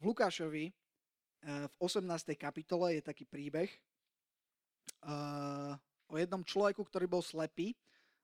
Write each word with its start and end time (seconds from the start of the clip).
v 0.00 0.02
Lukášovi 0.12 0.64
eh, 0.68 1.66
v 1.68 1.74
18. 1.80 2.04
kapitole 2.36 3.00
je 3.00 3.02
taký 3.02 3.24
príbeh 3.24 3.70
uh, 5.06 5.74
o 6.06 6.14
jednom 6.18 6.42
človeku, 6.42 6.82
ktorý 6.86 7.06
bol 7.10 7.22
slepý 7.22 7.74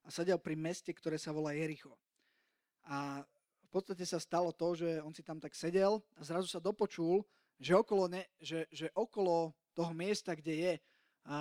a 0.03 0.11
sedel 0.11 0.39
pri 0.39 0.55
meste, 0.55 0.91
ktoré 0.91 1.15
sa 1.19 1.31
volá 1.31 1.55
Jericho. 1.55 1.95
A 2.87 3.23
v 3.63 3.69
podstate 3.71 4.03
sa 4.03 4.19
stalo 4.19 4.51
to, 4.51 4.75
že 4.75 4.99
on 5.01 5.15
si 5.15 5.23
tam 5.23 5.39
tak 5.39 5.55
sedel 5.55 6.03
a 6.19 6.21
zrazu 6.21 6.47
sa 6.51 6.59
dopočul, 6.59 7.23
že 7.57 7.73
okolo, 7.73 8.11
ne, 8.11 8.27
že, 8.37 8.67
že 8.69 8.91
okolo 8.93 9.55
toho 9.71 9.91
miesta, 9.95 10.35
kde 10.35 10.53
je, 10.53 10.73
a, 11.25 11.37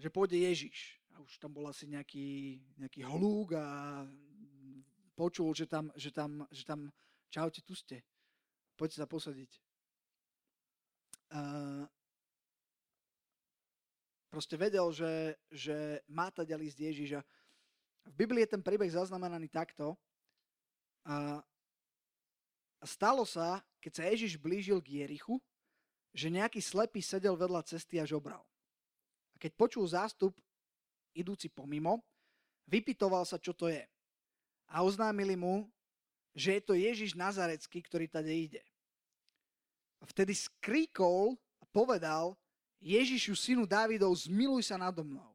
že 0.00 0.08
pôjde 0.08 0.40
Ježiš. 0.40 0.98
A 1.12 1.20
už 1.20 1.36
tam 1.36 1.52
bol 1.52 1.68
asi 1.68 1.84
nejaký, 1.84 2.58
nejaký 2.80 3.04
hlúk 3.04 3.52
a 3.52 4.02
počul, 5.12 5.52
že 5.52 5.68
tam, 5.68 5.92
že 5.92 6.08
tam, 6.08 6.48
že 6.48 6.64
tam 6.64 6.88
čaute, 7.28 7.60
tu 7.60 7.76
ste, 7.76 8.00
poďte 8.82 8.98
sa 8.98 9.06
posadiť. 9.06 9.50
A, 11.30 11.40
proste 14.26 14.58
vedel, 14.58 14.90
že, 14.90 15.38
že 15.54 16.02
má 16.10 16.34
teda 16.34 16.58
ísť 16.58 16.78
Ježiš. 16.82 17.10
A 17.14 17.22
v 18.10 18.14
Biblii 18.26 18.42
je 18.42 18.58
ten 18.58 18.62
príbeh 18.66 18.90
zaznamenaný 18.90 19.46
takto. 19.54 19.94
A 21.06 21.38
stalo 22.82 23.22
sa, 23.22 23.62
keď 23.78 23.92
sa 24.02 24.10
Ježiš 24.10 24.34
blížil 24.42 24.82
k 24.82 25.06
Jerichu, 25.06 25.38
že 26.10 26.34
nejaký 26.34 26.58
slepý 26.58 27.06
sedel 27.06 27.38
vedľa 27.38 27.62
cesty 27.62 28.02
a 28.02 28.04
žobral. 28.04 28.42
A 29.30 29.36
keď 29.38 29.54
počul 29.54 29.86
zástup 29.86 30.34
idúci 31.14 31.46
pomimo, 31.46 32.02
vypitoval 32.66 33.22
sa, 33.22 33.38
čo 33.38 33.54
to 33.54 33.70
je. 33.70 33.86
A 34.74 34.82
oznámili 34.82 35.38
mu, 35.38 35.70
že 36.34 36.58
je 36.58 36.62
to 36.66 36.74
Ježiš 36.74 37.14
Nazarecký, 37.14 37.78
ktorý 37.78 38.10
tady 38.10 38.50
ide. 38.50 38.62
Vtedy 40.08 40.34
skríkol 40.34 41.38
a 41.62 41.64
povedal, 41.70 42.34
Ježišu, 42.82 43.38
synu 43.38 43.62
Dávidov, 43.62 44.10
zmiluj 44.18 44.66
sa 44.66 44.74
nado 44.74 45.06
mnou. 45.06 45.30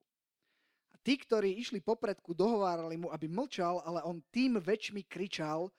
A 0.91 0.95
tí, 0.99 1.15
ktorí 1.15 1.55
išli 1.55 1.79
popredku, 1.79 2.35
dohovárali 2.35 2.99
mu, 2.99 3.07
aby 3.07 3.31
mlčal, 3.31 3.79
ale 3.87 4.03
on 4.03 4.19
tým 4.35 4.59
väčšmi 4.59 5.07
kričal, 5.07 5.71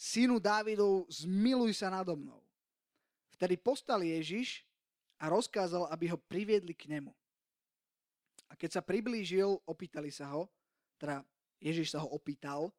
synu 0.00 0.40
Dávidov, 0.40 1.04
zmiluj 1.12 1.76
sa 1.76 1.92
nado 1.92 2.16
mnou. 2.16 2.40
Vtedy 3.36 3.60
postal 3.60 4.00
Ježiš 4.00 4.64
a 5.20 5.28
rozkázal, 5.28 5.92
aby 5.92 6.08
ho 6.08 6.16
priviedli 6.16 6.72
k 6.72 6.88
nemu. 6.88 7.12
A 8.48 8.56
keď 8.56 8.80
sa 8.80 8.82
priblížil, 8.82 9.60
opýtali 9.68 10.08
sa 10.08 10.32
ho, 10.32 10.48
teda 10.96 11.20
Ježiš 11.60 11.92
sa 11.92 12.00
ho 12.00 12.08
opýtal, 12.08 12.72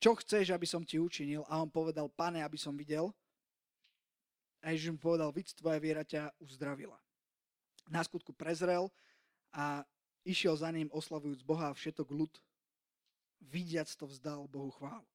čo 0.00 0.16
chceš, 0.16 0.56
aby 0.56 0.64
som 0.64 0.80
ti 0.80 0.96
učinil? 0.96 1.44
A 1.44 1.60
on 1.60 1.68
povedal, 1.68 2.08
pane, 2.08 2.40
aby 2.40 2.56
som 2.56 2.72
videl. 2.72 3.12
A 4.60 4.76
Ježiš 4.76 4.92
mu 4.92 5.00
povedal, 5.00 5.32
vidť 5.32 5.56
tvoja 5.56 5.80
viera 5.80 6.04
ťa 6.04 6.36
uzdravila 6.40 6.96
na 7.88 8.04
skutku 8.04 8.30
prezrel 8.36 8.92
a 9.50 9.82
išiel 10.22 10.54
za 10.54 10.70
ním 10.70 10.92
oslavujúc 10.92 11.42
Boha 11.42 11.72
a 11.72 11.76
všetok 11.76 12.08
ľud 12.12 12.32
vidiac 13.40 13.88
to 13.96 14.04
vzdal 14.04 14.44
Bohu 14.46 14.70
chválu. 14.76 15.08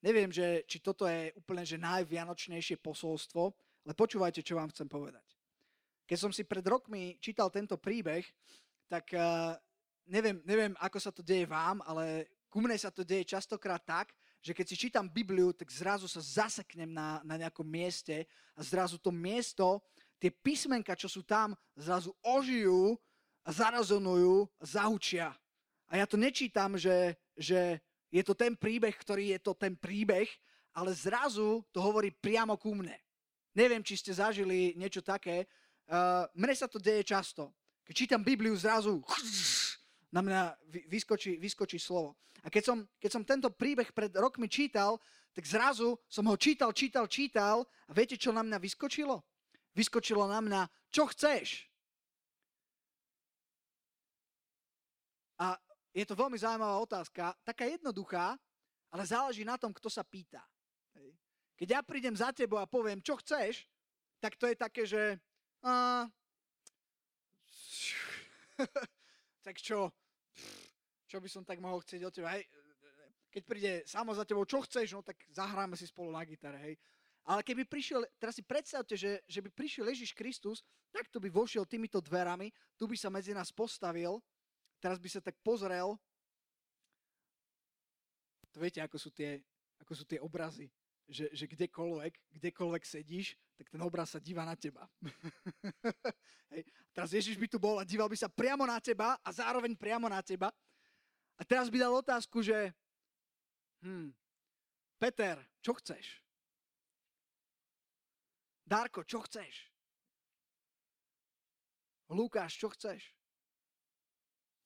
Neviem, 0.00 0.32
že, 0.32 0.64
či 0.64 0.80
toto 0.80 1.04
je 1.04 1.28
úplne 1.36 1.60
že 1.60 1.76
najvianočnejšie 1.76 2.80
posolstvo, 2.80 3.52
ale 3.84 3.92
počúvajte, 3.92 4.40
čo 4.40 4.56
vám 4.56 4.72
chcem 4.72 4.88
povedať. 4.88 5.24
Keď 6.08 6.18
som 6.18 6.32
si 6.32 6.48
pred 6.48 6.64
rokmi 6.64 7.20
čítal 7.20 7.52
tento 7.52 7.76
príbeh, 7.76 8.24
tak 8.88 9.12
uh, 9.12 9.54
neviem, 10.08 10.40
neviem, 10.48 10.72
ako 10.80 10.98
sa 10.98 11.12
to 11.12 11.20
deje 11.20 11.44
vám, 11.44 11.84
ale 11.84 12.32
ku 12.48 12.64
mne 12.64 12.74
sa 12.80 12.88
to 12.88 13.04
deje 13.04 13.28
častokrát 13.28 13.84
tak, 13.84 14.16
že 14.40 14.56
keď 14.56 14.66
si 14.66 14.76
čítam 14.76 15.04
Bibliu, 15.04 15.52
tak 15.52 15.68
zrazu 15.68 16.08
sa 16.08 16.20
zaseknem 16.24 16.88
na, 16.88 17.20
na 17.24 17.36
nejakom 17.36 17.64
mieste 17.64 18.24
a 18.56 18.60
zrazu 18.64 18.96
to 18.96 19.12
miesto 19.12 19.84
tie 20.20 20.32
písmenka, 20.32 20.96
čo 20.96 21.08
sú 21.08 21.24
tam, 21.24 21.56
zrazu 21.76 22.12
ožijú 22.20 22.96
a 23.44 23.50
zarazonujú 23.52 24.48
a 24.60 24.64
zahučia. 24.64 25.32
A 25.88 25.96
ja 25.96 26.06
to 26.08 26.20
nečítam, 26.20 26.76
že, 26.76 27.16
že 27.36 27.80
je 28.12 28.22
to 28.24 28.36
ten 28.36 28.56
príbeh, 28.56 28.92
ktorý 28.92 29.36
je 29.36 29.40
to 29.40 29.52
ten 29.56 29.76
príbeh, 29.76 30.28
ale 30.76 30.94
zrazu 30.94 31.64
to 31.74 31.82
hovorí 31.82 32.14
priamo 32.14 32.54
ku 32.56 32.76
mne. 32.76 32.94
Neviem, 33.56 33.82
či 33.82 33.98
ste 33.98 34.14
zažili 34.14 34.78
niečo 34.78 35.02
také. 35.02 35.50
Uh, 35.90 36.30
mne 36.38 36.54
sa 36.54 36.70
to 36.70 36.78
deje 36.78 37.02
často. 37.02 37.50
Keď 37.82 37.94
čítam 37.96 38.22
Bibliu, 38.22 38.54
zrazu 38.54 39.02
na 40.10 40.20
mňa 40.22 40.40
vyskočí, 40.90 41.38
vyskočí 41.38 41.78
slovo. 41.78 42.18
A 42.42 42.50
keď 42.50 42.62
som, 42.66 42.78
keď 42.98 43.10
som 43.10 43.22
tento 43.22 43.48
príbeh 43.52 43.94
pred 43.94 44.10
rokmi 44.16 44.50
čítal, 44.50 44.98
tak 45.30 45.46
zrazu 45.46 45.94
som 46.10 46.26
ho 46.26 46.34
čítal, 46.34 46.74
čítal, 46.74 47.06
čítal 47.06 47.62
a 47.86 47.92
viete, 47.94 48.18
čo 48.18 48.34
na 48.34 48.42
mňa 48.42 48.58
vyskočilo? 48.58 49.22
vyskočilo 49.74 50.26
na 50.26 50.40
mňa, 50.42 50.62
čo 50.90 51.06
chceš? 51.10 51.66
A 55.40 55.56
je 55.96 56.04
to 56.04 56.18
veľmi 56.18 56.36
zaujímavá 56.36 56.76
otázka, 56.84 57.32
taká 57.46 57.64
jednoduchá, 57.64 58.36
ale 58.92 59.02
záleží 59.06 59.46
na 59.46 59.56
tom, 59.56 59.72
kto 59.72 59.88
sa 59.88 60.04
pýta. 60.04 60.42
Keď 61.56 61.68
ja 61.68 61.80
prídem 61.84 62.16
za 62.16 62.32
tebou 62.32 62.56
a 62.60 62.68
poviem, 62.68 63.00
čo 63.04 63.16
chceš, 63.20 63.68
tak 64.20 64.36
to 64.36 64.48
je 64.48 64.56
také, 64.56 64.82
že... 64.84 65.16
A, 65.64 66.04
tak 69.46 69.56
čo? 69.60 69.92
Čo 71.10 71.18
by 71.18 71.26
som 71.26 71.42
tak 71.42 71.58
mohol 71.58 71.82
chcieť 71.82 72.06
od 72.06 72.14
teba? 72.14 72.38
Keď 73.34 73.42
príde 73.42 73.72
samo 73.82 74.14
za 74.14 74.22
tebou, 74.22 74.46
čo 74.46 74.62
chceš, 74.62 74.94
no 74.94 75.02
tak 75.02 75.18
zahráme 75.34 75.74
si 75.74 75.90
spolu 75.90 76.14
na 76.14 76.22
gitare, 76.22 76.58
hej. 76.62 76.74
Ale 77.26 77.42
keby 77.42 77.66
prišiel, 77.66 78.06
teraz 78.16 78.38
si 78.38 78.46
predstavte, 78.46 78.94
že, 78.94 79.18
že 79.26 79.42
by 79.42 79.50
prišiel 79.50 79.90
Ježiš 79.90 80.14
Kristus, 80.14 80.62
tak 80.94 81.10
to 81.10 81.18
by 81.18 81.26
vošiel 81.26 81.66
týmito 81.66 81.98
dverami, 81.98 82.54
tu 82.78 82.86
by 82.86 82.94
sa 82.94 83.10
medzi 83.10 83.34
nás 83.34 83.50
postavil, 83.50 84.22
teraz 84.78 85.02
by 85.02 85.10
sa 85.10 85.20
tak 85.20 85.34
pozrel. 85.42 85.98
To 88.50 88.58
viete, 88.58 88.82
ako 88.82 88.98
sú 88.98 89.10
tie, 89.10 89.42
ako 89.82 89.92
sú 89.94 90.04
tie 90.06 90.18
obrazy, 90.22 90.70
že, 91.10 91.30
že 91.34 91.46
kdekoľvek, 91.46 92.38
kdekoľvek 92.38 92.82
sedíš, 92.86 93.34
tak 93.58 93.66
ten 93.66 93.82
obraz 93.82 94.14
sa 94.14 94.22
díva 94.22 94.46
na 94.46 94.54
teba. 94.54 94.86
Hej. 96.54 96.66
Teraz 96.90 97.10
Ježiš 97.14 97.38
by 97.38 97.46
tu 97.46 97.58
bol 97.62 97.78
a 97.78 97.86
díval 97.86 98.10
by 98.10 98.18
sa 98.18 98.26
priamo 98.26 98.66
na 98.66 98.82
teba 98.82 99.14
a 99.22 99.28
zároveň 99.30 99.78
priamo 99.78 100.10
na 100.10 100.18
teba. 100.24 100.50
A 101.40 101.42
teraz 101.48 101.72
by 101.72 101.80
dal 101.80 101.96
otázku, 101.96 102.44
že 102.44 102.76
hm, 103.80 104.12
Peter, 105.00 105.40
čo 105.64 105.72
chceš? 105.80 106.20
Darko, 108.68 109.02
čo 109.08 109.24
chceš? 109.24 109.72
Lukáš, 112.12 112.60
čo 112.60 112.68
chceš? 112.68 113.16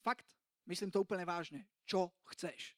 Fakt, 0.02 0.26
myslím 0.66 0.90
to 0.90 1.00
úplne 1.00 1.22
vážne. 1.22 1.64
Čo 1.86 2.10
chceš? 2.34 2.74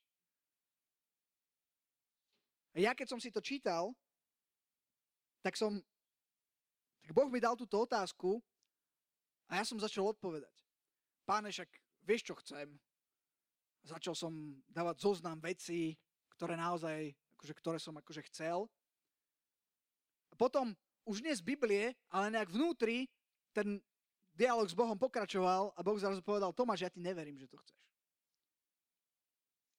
A 2.77 2.85
ja 2.85 2.93
keď 2.93 3.17
som 3.17 3.21
si 3.23 3.33
to 3.33 3.41
čítal, 3.41 3.97
tak 5.41 5.57
som, 5.57 5.81
tak 7.01 7.11
Boh 7.17 7.33
mi 7.33 7.41
dal 7.41 7.57
túto 7.57 7.81
otázku 7.81 8.39
a 9.49 9.57
ja 9.57 9.65
som 9.65 9.81
začal 9.81 10.13
odpovedať. 10.13 10.53
Páne, 11.25 11.49
však 11.49 11.73
vieš, 12.05 12.29
čo 12.29 12.35
chcem? 12.45 12.77
Začal 13.87 14.19
som 14.19 14.35
dávať 14.67 15.07
zoznam 15.07 15.39
vecí, 15.39 15.95
ktoré 16.35 16.59
naozaj, 16.59 17.15
akože, 17.39 17.55
ktoré 17.55 17.79
som 17.79 17.95
akože 17.95 18.27
chcel. 18.27 18.67
A 20.31 20.35
potom 20.35 20.75
už 21.07 21.23
nie 21.23 21.31
z 21.31 21.47
Biblie, 21.47 21.95
ale 22.11 22.35
nejak 22.35 22.51
vnútri 22.51 23.07
ten 23.55 23.79
dialog 24.35 24.67
s 24.67 24.75
Bohom 24.75 24.99
pokračoval 24.99 25.71
a 25.73 25.81
Boh 25.87 25.97
zrazu 25.97 26.19
povedal, 26.21 26.51
Tomáš, 26.51 26.83
ja 26.83 26.91
ti 26.91 26.99
neverím, 26.99 27.39
že 27.39 27.47
to 27.47 27.57
chceš. 27.63 27.79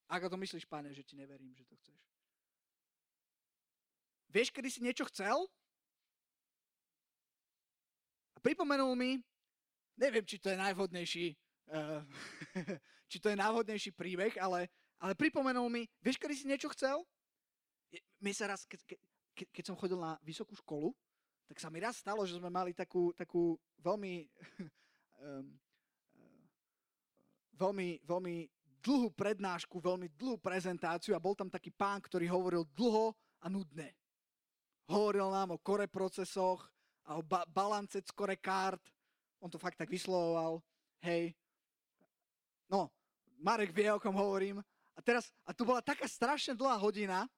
Ako 0.07 0.31
to 0.31 0.39
myslíš, 0.39 0.63
páne, 0.71 0.95
že 0.95 1.03
ti 1.03 1.19
neverím, 1.19 1.51
že 1.51 1.67
to 1.67 1.75
chceš? 1.75 1.99
Vieš, 4.31 4.49
kedy 4.55 4.69
si 4.71 4.79
niečo 4.79 5.03
chcel? 5.11 5.35
A 8.33 8.37
pripomenul 8.39 8.95
mi, 8.95 9.19
neviem, 9.99 10.23
či 10.23 10.39
to 10.39 10.47
je 10.47 10.57
najvhodnejší, 10.57 11.35
uh, 11.75 12.01
či 13.07 13.23
to 13.23 13.31
je 13.31 13.39
najvhodnejší 13.39 13.95
príbeh, 13.95 14.35
ale, 14.39 14.67
ale 14.99 15.15
pripomenul 15.15 15.71
mi, 15.71 15.87
vieš, 16.03 16.19
kedy 16.19 16.35
si 16.35 16.45
niečo 16.45 16.67
chcel? 16.75 17.01
Mi 18.19 18.35
sa 18.35 18.51
raz, 18.51 18.67
ke, 18.67 18.75
ke, 18.83 18.95
keď 19.49 19.63
som 19.63 19.79
chodil 19.79 19.97
na 19.97 20.19
vysokú 20.21 20.53
školu, 20.59 20.91
tak 21.47 21.63
sa 21.63 21.71
mi 21.71 21.79
raz 21.79 22.03
stalo, 22.03 22.27
že 22.27 22.35
sme 22.35 22.51
mali 22.51 22.75
takú, 22.75 23.15
takú 23.15 23.55
veľmi, 23.79 24.27
um, 25.23 25.47
veľmi, 27.63 28.03
veľmi 28.03 28.35
dlhú 28.83 29.07
prednášku, 29.15 29.79
veľmi 29.79 30.11
dlhú 30.15 30.35
prezentáciu 30.39 31.15
a 31.15 31.23
bol 31.23 31.35
tam 31.35 31.47
taký 31.47 31.71
pán, 31.71 32.03
ktorý 32.03 32.27
hovoril 32.27 32.67
dlho 32.75 33.15
a 33.43 33.47
nudne. 33.47 33.95
Hovoril 34.87 35.31
nám 35.31 35.55
o 35.55 35.59
kore 35.59 35.87
procesoch 35.87 36.63
a 37.07 37.19
o 37.19 37.21
ba- 37.23 37.47
balance 37.47 37.99
kore 38.15 38.39
kart. 38.39 38.79
On 39.43 39.51
to 39.51 39.59
fakt 39.59 39.75
tak 39.75 39.91
vyslovoval. 39.91 40.63
Hej. 41.03 41.35
No, 42.71 42.87
Marek 43.37 43.71
vie, 43.73 43.89
o 43.93 44.01
kom 44.01 44.13
hovorím. 44.13 44.61
A 44.97 44.99
teraz, 45.01 45.29
a 45.45 45.53
tu 45.53 45.61
bola 45.61 45.81
taká 45.81 46.09
strašne 46.09 46.57
dlhá 46.57 46.77
hodina, 46.81 47.29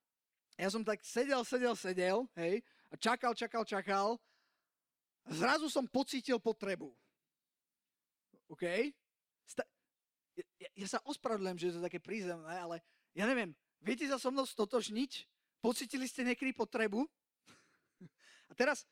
Ja 0.60 0.68
som 0.68 0.84
tak 0.84 1.00
sedel, 1.08 1.40
sedel, 1.48 1.72
sedel, 1.72 2.28
hej, 2.36 2.60
a 2.92 3.00
čakal, 3.00 3.32
čakal, 3.32 3.64
čakal. 3.64 4.20
A 5.24 5.32
zrazu 5.32 5.72
som 5.72 5.88
pocítil 5.88 6.36
potrebu. 6.36 6.92
OK? 8.52 8.92
Sta- 9.48 9.72
ja, 10.36 10.70
ja 10.76 10.88
sa 10.92 11.00
ospravedlňujem, 11.08 11.60
že 11.64 11.68
je 11.72 11.76
to 11.80 11.86
také 11.88 12.04
prízemné, 12.04 12.60
ale 12.60 12.84
ja 13.16 13.24
neviem, 13.24 13.56
viete 13.80 14.04
sa 14.12 14.20
so 14.20 14.36
mnou 14.36 14.44
stotožniť? 14.44 15.32
Pocítili 15.64 16.04
ste 16.12 16.28
niekedy 16.28 16.52
potrebu? 16.52 17.08
A 18.50 18.52
teraz, 18.52 18.84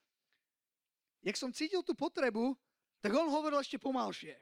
jak 1.20 1.36
som 1.36 1.52
cítil 1.52 1.84
tú 1.84 1.92
potrebu, 2.00 2.56
tak 3.04 3.12
on 3.12 3.28
hovoril 3.28 3.60
ešte 3.60 3.76
pomalšie. 3.76 4.40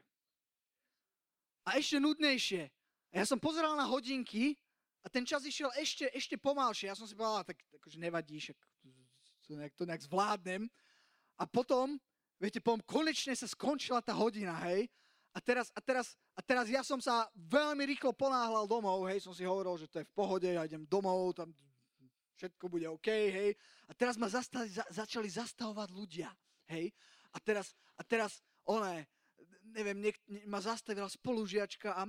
A 1.66 1.76
ešte 1.76 1.98
nudnejšie. 1.98 2.70
A 3.10 3.14
ja 3.20 3.24
som 3.26 3.42
pozeral 3.42 3.74
na 3.74 3.90
hodinky 3.90 4.54
a 5.02 5.10
ten 5.10 5.26
čas 5.26 5.42
išiel 5.42 5.70
ešte, 5.74 6.06
ešte 6.14 6.38
pomalšie. 6.38 6.90
Ja 6.90 6.96
som 6.98 7.10
si 7.10 7.18
povedal, 7.18 7.42
tak 7.42 7.58
akože 7.74 7.98
nevadí, 7.98 8.38
však 8.38 8.58
to 9.46 9.54
nejak, 9.54 9.74
to 9.78 9.84
nejak 9.86 10.02
zvládnem. 10.02 10.66
A 11.38 11.44
potom, 11.46 11.98
viete, 12.38 12.58
potom 12.58 12.82
konečne 12.82 13.34
sa 13.34 13.46
skončila 13.46 14.02
tá 14.02 14.14
hodina, 14.14 14.58
hej. 14.66 14.90
A 15.36 15.38
teraz, 15.38 15.68
a, 15.76 15.80
teraz, 15.84 16.16
a 16.32 16.40
teraz 16.40 16.66
ja 16.66 16.80
som 16.80 16.96
sa 16.96 17.28
veľmi 17.36 17.84
rýchlo 17.84 18.16
ponáhľal 18.16 18.64
domov, 18.64 19.04
hej, 19.06 19.20
som 19.20 19.36
si 19.36 19.44
hovoril, 19.44 19.76
že 19.76 19.86
to 19.86 20.00
je 20.00 20.08
v 20.08 20.16
pohode, 20.16 20.48
ja 20.48 20.64
idem 20.64 20.88
domov, 20.88 21.36
tam 21.36 21.52
všetko 22.40 22.64
bude 22.72 22.88
OK, 22.88 23.08
hej. 23.08 23.50
A 23.86 23.92
teraz 23.92 24.16
ma 24.16 24.32
zastali, 24.32 24.72
za, 24.72 24.84
začali 24.88 25.28
zastavovať 25.28 25.88
ľudia, 25.92 26.30
hej. 26.72 26.88
A 27.30 27.38
teraz, 27.38 27.76
a 27.94 28.02
teraz, 28.02 28.40
oné, 28.64 29.04
neviem, 29.76 30.00
niek, 30.00 30.16
ma 30.48 30.56
zastavila 30.64 31.06
spolužiačka 31.12 31.92
a 31.92 32.08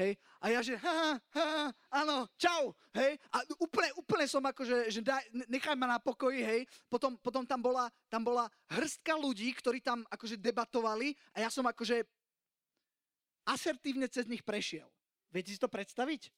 hej, 0.00 0.16
a 0.40 0.44
ja 0.48 0.60
že, 0.64 0.80
ha, 0.80 1.20
ha, 1.20 1.46
áno, 1.92 2.24
čau, 2.40 2.72
hej, 2.96 3.20
a 3.28 3.44
úplne, 3.60 3.92
úplne 4.00 4.24
som 4.24 4.40
akože, 4.40 4.88
že 4.88 5.04
daj, 5.04 5.20
nechaj 5.44 5.76
ma 5.76 5.84
na 5.92 6.00
pokoji, 6.00 6.40
hej, 6.40 6.60
potom, 6.88 7.20
potom 7.20 7.44
tam, 7.44 7.60
bola, 7.60 7.92
tam 8.08 8.24
bola 8.24 8.48
hrstka 8.72 9.12
ľudí, 9.20 9.52
ktorí 9.52 9.84
tam 9.84 10.00
akože 10.08 10.40
debatovali 10.40 11.12
a 11.36 11.44
ja 11.44 11.52
som 11.52 11.68
akože 11.68 12.00
asertívne 13.44 14.08
cez 14.08 14.24
nich 14.24 14.40
prešiel. 14.40 14.88
Viete 15.28 15.52
si 15.52 15.60
to 15.60 15.68
predstaviť? 15.68 16.32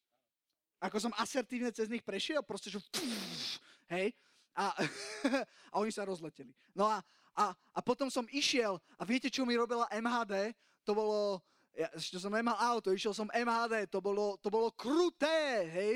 Ako 0.82 0.98
som 0.98 1.14
asertívne 1.14 1.70
cez 1.70 1.86
nich 1.86 2.02
prešiel, 2.02 2.42
proste, 2.42 2.66
že 2.66 2.82
pff, 2.90 3.62
hej, 3.94 4.10
a, 4.58 4.74
a 5.72 5.74
oni 5.78 5.94
sa 5.94 6.02
rozleteli. 6.02 6.50
No 6.74 6.90
a, 6.90 6.98
a, 7.32 7.56
a 7.56 7.80
potom 7.80 8.12
som 8.12 8.28
išiel 8.28 8.76
a 9.00 9.02
viete, 9.08 9.32
čo 9.32 9.48
mi 9.48 9.56
robila 9.56 9.88
MHD? 9.88 10.52
To 10.84 10.92
bolo, 10.92 11.40
ja, 11.72 11.88
ešte 11.96 12.20
som 12.20 12.32
nemal 12.32 12.58
auto, 12.60 12.92
išiel 12.92 13.16
som 13.16 13.30
MHD, 13.32 13.88
to 13.88 14.04
bolo, 14.04 14.36
to 14.40 14.52
bolo 14.52 14.68
kruté, 14.74 15.68
hej. 15.72 15.94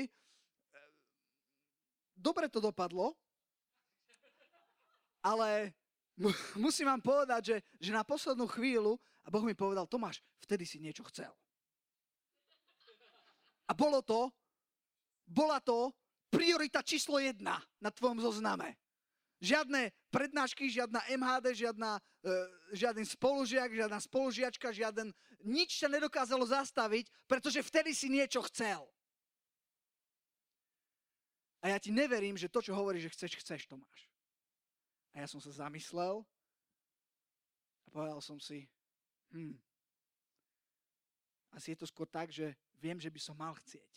Dobre 2.17 2.49
to 2.49 2.57
dopadlo, 2.57 3.13
ale 5.21 5.75
musím 6.65 6.89
vám 6.89 7.01
povedať, 7.03 7.41
že, 7.43 7.57
že 7.77 7.91
na 7.93 8.01
poslednú 8.01 8.47
chvíľu, 8.49 8.97
a 9.21 9.27
Boh 9.27 9.43
mi 9.43 9.53
povedal, 9.53 9.85
Tomáš, 9.85 10.23
vtedy 10.39 10.63
si 10.63 10.79
niečo 10.79 11.03
chcel. 11.11 11.29
A 13.67 13.75
bolo 13.75 13.99
to, 13.99 14.31
bola 15.27 15.59
to 15.59 15.91
priorita 16.31 16.79
číslo 16.79 17.19
jedna 17.19 17.59
na 17.83 17.91
tvojom 17.91 18.23
zozname. 18.23 18.79
Žiadne 19.37 19.93
prednášky, 20.09 20.65
žiadna 20.65 20.97
MHD, 21.13 21.53
žiadna, 21.53 22.01
e, 22.25 22.31
žiaden 22.73 23.05
spolužiak, 23.05 23.69
žiadna 23.69 24.01
spolužiačka, 24.01 24.73
žiaden... 24.73 25.13
Nič 25.45 25.77
sa 25.77 25.85
nedokázalo 25.85 26.41
zastaviť, 26.41 27.05
pretože 27.29 27.61
vtedy 27.61 27.93
si 27.93 28.09
niečo 28.09 28.41
chcel. 28.49 28.81
A 31.61 31.69
ja 31.69 31.77
ti 31.77 31.93
neverím, 31.93 32.33
že 32.33 32.49
to, 32.49 32.65
čo 32.65 32.73
hovoríš, 32.73 33.09
že 33.09 33.13
chceš, 33.13 33.31
chceš, 33.45 33.61
to 33.69 33.77
máš. 33.77 34.01
A 35.13 35.21
ja 35.21 35.27
som 35.29 35.37
sa 35.37 35.53
zamyslel 35.53 36.25
a 37.85 37.87
povedal 37.93 38.17
som 38.21 38.41
si, 38.41 38.65
hm, 39.33 39.53
asi 41.53 41.73
je 41.73 41.77
to 41.77 41.85
skôr 41.85 42.09
tak, 42.09 42.33
že 42.33 42.57
viem, 42.81 42.97
že 42.97 43.13
by 43.13 43.19
som 43.21 43.37
mal 43.37 43.53
chcieť. 43.53 43.93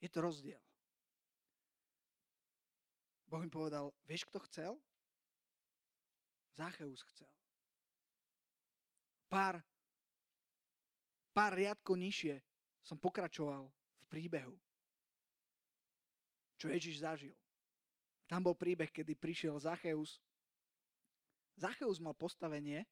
Je 0.00 0.08
to 0.08 0.20
rozdiel. 0.20 0.69
Boh 3.30 3.38
mi 3.38 3.46
povedal, 3.46 3.94
vieš, 4.10 4.26
kto 4.26 4.42
chcel? 4.50 4.74
Zácheus 6.58 6.98
chcel. 7.14 7.30
Pár, 9.30 9.62
pár 11.30 11.54
riadkov 11.54 11.94
nižšie 11.94 12.42
som 12.82 12.98
pokračoval 12.98 13.70
v 13.70 14.04
príbehu, 14.10 14.58
čo 16.58 16.66
Ježiš 16.74 17.06
zažil. 17.06 17.38
Tam 18.26 18.42
bol 18.42 18.58
príbeh, 18.58 18.90
kedy 18.90 19.14
prišiel 19.14 19.62
Zacheus. 19.62 20.18
Zacheus 21.54 22.02
mal 22.02 22.18
postavenie. 22.18 22.82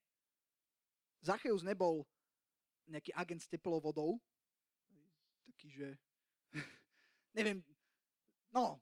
Zacheus 1.19 1.67
nebol 1.67 2.07
nejaký 2.87 3.11
agent 3.11 3.43
s 3.43 3.51
teplou 3.51 3.83
vodou. 3.83 4.23
Taký, 5.51 5.67
že... 5.67 5.87
neviem, 7.37 7.59
no, 8.55 8.79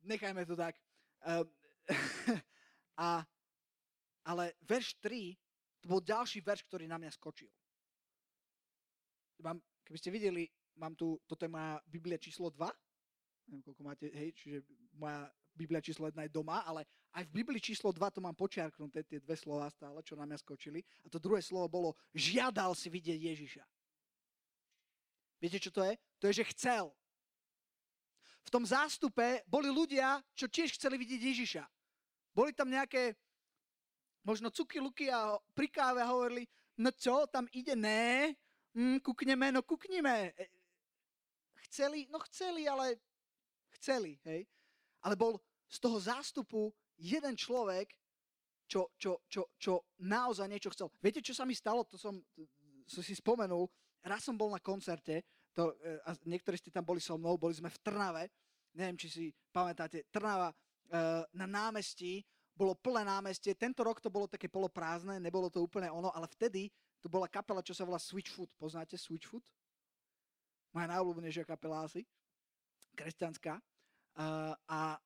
nechajme 0.00 0.48
to 0.48 0.56
tak. 0.56 0.76
Ehm, 1.24 1.48
a, 3.00 3.24
ale 4.24 4.44
verš 4.64 4.96
3, 5.00 5.36
to 5.80 5.86
bol 5.88 6.00
ďalší 6.00 6.40
verš, 6.40 6.64
ktorý 6.68 6.88
na 6.88 6.96
mňa 7.00 7.12
skočil. 7.12 7.48
Mám, 9.44 9.60
keby 9.84 9.98
ste 10.00 10.10
videli, 10.12 10.48
mám 10.80 10.96
tu, 10.96 11.20
toto 11.28 11.44
je 11.44 11.52
moja 11.52 11.76
Biblia 11.84 12.16
číslo 12.16 12.48
2, 12.48 12.64
neviem, 13.48 13.62
koľko 13.64 13.82
máte, 13.84 14.06
hej, 14.08 14.32
čiže 14.32 14.64
moja 14.96 15.28
Biblia 15.54 15.84
číslo 15.84 16.08
1 16.08 16.16
je 16.28 16.32
doma, 16.32 16.64
ale 16.66 16.88
aj 17.14 17.30
v 17.30 17.34
Biblii 17.40 17.62
číslo 17.62 17.94
2 17.94 18.00
to 18.10 18.18
mám 18.18 18.34
počiarknuté, 18.34 19.06
tie 19.06 19.22
dve 19.22 19.38
slova 19.38 19.70
stále, 19.70 20.02
čo 20.02 20.18
na 20.18 20.26
mňa 20.26 20.42
skočili. 20.42 20.82
A 21.04 21.12
to 21.12 21.22
druhé 21.22 21.38
slovo 21.38 21.70
bolo, 21.70 21.90
žiadal 22.10 22.74
si 22.74 22.90
vidieť 22.90 23.20
Ježiša. 23.22 23.64
Viete, 25.38 25.62
čo 25.62 25.70
to 25.70 25.86
je? 25.86 25.94
To 26.18 26.24
je, 26.26 26.42
že 26.42 26.50
chcel 26.56 26.90
v 28.44 28.52
tom 28.52 28.64
zástupe 28.68 29.42
boli 29.48 29.72
ľudia, 29.72 30.20
čo 30.36 30.46
tiež 30.46 30.76
chceli 30.76 31.00
vidieť 31.00 31.20
Ježiša. 31.20 31.64
Boli 32.36 32.52
tam 32.52 32.68
nejaké 32.68 33.16
možno 34.24 34.52
cuky, 34.52 34.80
luky 34.80 35.06
a 35.08 35.36
pri 35.56 35.68
káve 35.68 36.00
hovorili, 36.04 36.48
no 36.80 36.92
čo, 36.92 37.28
tam 37.28 37.48
ide, 37.52 37.76
ne, 37.76 38.32
mm, 38.76 39.00
kukneme, 39.04 39.52
no 39.52 39.60
kuknime. 39.64 40.32
E, 40.36 40.44
chceli, 41.68 42.08
no 42.08 42.18
chceli, 42.28 42.68
ale 42.68 43.00
chceli, 43.78 44.20
hej. 44.24 44.48
Ale 45.04 45.14
bol 45.16 45.40
z 45.68 45.78
toho 45.80 46.00
zástupu 46.00 46.72
jeden 46.96 47.36
človek, 47.36 47.92
čo, 48.64 48.88
čo, 48.96 49.20
čo, 49.28 49.52
čo 49.60 49.84
naozaj 50.00 50.48
niečo 50.48 50.72
chcel. 50.72 50.88
Viete, 51.04 51.20
čo 51.20 51.36
sa 51.36 51.44
mi 51.44 51.52
stalo? 51.52 51.84
To 51.84 52.00
som, 52.00 52.16
som 52.88 53.02
si 53.04 53.12
spomenul. 53.12 53.68
Raz 54.00 54.24
som 54.24 54.36
bol 54.36 54.52
na 54.52 54.60
koncerte 54.60 55.20
to, 55.54 55.72
e, 55.78 56.02
a 56.02 56.10
niektorí 56.26 56.58
ste 56.58 56.74
tam 56.74 56.82
boli 56.82 56.98
so 56.98 57.14
mnou, 57.14 57.38
boli 57.38 57.54
sme 57.54 57.70
v 57.70 57.78
Trnave, 57.80 58.24
neviem, 58.74 58.98
či 58.98 59.08
si 59.08 59.24
pamätáte, 59.54 60.10
Trnava 60.10 60.50
e, 60.50 60.56
na 61.32 61.46
námestí, 61.46 62.26
bolo 62.54 62.74
plné 62.78 63.02
námestie, 63.06 63.54
tento 63.58 63.82
rok 63.82 63.98
to 63.98 64.10
bolo 64.10 64.30
také 64.30 64.46
poloprázdne, 64.46 65.18
nebolo 65.18 65.50
to 65.50 65.62
úplne 65.62 65.90
ono, 65.90 66.10
ale 66.14 66.30
vtedy 66.30 66.70
to 67.02 67.10
bola 67.10 67.26
kapela, 67.26 67.60
čo 67.60 67.74
sa 67.74 67.84
volá 67.84 67.98
Switchfoot. 67.98 68.48
Poznáte 68.56 68.94
Switchfoot? 68.94 69.42
Moja 70.70 70.86
najobľúbenejšia 70.88 71.44
kapela 71.44 71.84
asi, 71.84 72.06
kresťanská. 72.94 73.58
Uh, 74.14 74.54
a 74.70 74.96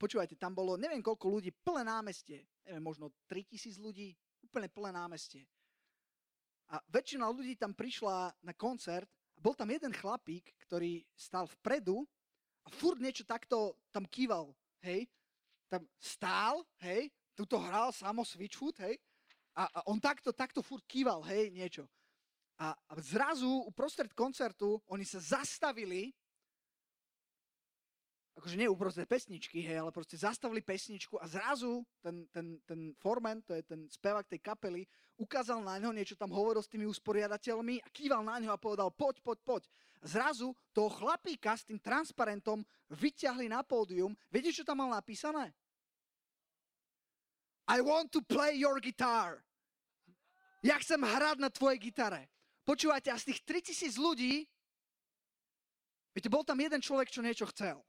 počúvajte, 0.00 0.40
tam 0.40 0.56
bolo 0.56 0.80
neviem 0.80 1.04
koľko 1.04 1.28
ľudí, 1.28 1.52
plné 1.52 1.84
námestie, 1.84 2.48
neviem, 2.64 2.82
možno 2.82 3.12
3000 3.28 3.78
ľudí, 3.78 4.16
úplne 4.42 4.66
plné 4.72 4.90
námestie. 4.96 5.44
A 6.72 6.80
väčšina 6.88 7.28
ľudí 7.28 7.54
tam 7.60 7.76
prišla 7.76 8.32
na 8.42 8.56
koncert 8.56 9.06
bol 9.42 9.58
tam 9.58 9.66
jeden 9.74 9.90
chlapík, 9.90 10.54
ktorý 10.62 11.02
stal 11.18 11.50
vpredu 11.58 12.06
a 12.62 12.70
furt 12.70 13.02
niečo 13.02 13.26
takto 13.26 13.74
tam 13.90 14.06
kýval, 14.06 14.54
hej. 14.86 15.10
Tam 15.66 15.82
stál, 15.98 16.62
hej, 16.86 17.10
tuto 17.34 17.58
hral 17.58 17.90
samo 17.90 18.22
Switchfoot, 18.22 18.78
hej. 18.86 18.94
A, 19.58 19.66
a 19.66 19.78
on 19.90 19.98
takto, 19.98 20.30
takto 20.30 20.62
furt 20.62 20.86
kýval, 20.86 21.26
hej, 21.26 21.50
niečo. 21.50 21.90
A, 22.62 22.70
a 22.70 22.92
zrazu 23.02 23.66
uprostred 23.66 24.14
koncertu 24.14 24.78
oni 24.86 25.02
sa 25.02 25.18
zastavili 25.18 26.14
akože 28.32 28.56
nie 28.56 28.68
uprostred 28.68 29.04
pesničky, 29.04 29.60
hej, 29.60 29.84
ale 29.84 29.92
proste 29.92 30.16
zastavili 30.16 30.64
pesničku 30.64 31.20
a 31.20 31.28
zrazu 31.28 31.84
ten, 32.00 32.24
ten, 32.32 32.56
ten 32.64 32.96
forman, 32.96 33.44
to 33.44 33.52
je 33.52 33.62
ten 33.62 33.84
spevák 33.92 34.24
tej 34.24 34.40
kapely, 34.40 34.88
ukázal 35.20 35.60
na 35.60 35.76
ňo, 35.76 35.92
niečo 35.92 36.16
tam 36.16 36.32
hovoril 36.32 36.64
s 36.64 36.72
tými 36.72 36.88
usporiadateľmi 36.88 37.84
a 37.84 37.88
kýval 37.92 38.24
na 38.24 38.40
ňo 38.40 38.50
a 38.56 38.58
povedal 38.60 38.88
poď, 38.88 39.20
poď, 39.20 39.38
poď. 39.44 39.62
Zrazu 40.02 40.56
toho 40.72 40.90
chlapíka 40.90 41.54
s 41.54 41.68
tým 41.68 41.78
transparentom 41.78 42.64
vyťahli 42.90 43.46
na 43.52 43.62
pódium. 43.62 44.16
Viete, 44.32 44.50
čo 44.50 44.66
tam 44.66 44.82
mal 44.82 44.90
napísané? 44.96 45.52
I 47.70 47.78
want 47.84 48.10
to 48.10 48.24
play 48.24 48.58
your 48.58 48.82
guitar. 48.82 49.44
Ja 50.64 50.78
chcem 50.82 50.98
hrať 50.98 51.38
na 51.38 51.50
tvojej 51.50 51.78
gitare. 51.78 52.26
Počúvajte, 52.66 53.10
a 53.10 53.18
z 53.18 53.34
tých 53.34 53.40
3000 53.46 53.98
ľudí 53.98 54.46
Viete, 56.12 56.28
bol 56.28 56.44
tam 56.44 56.60
jeden 56.60 56.84
človek, 56.84 57.08
čo 57.08 57.24
niečo 57.24 57.48
chcel. 57.48 57.80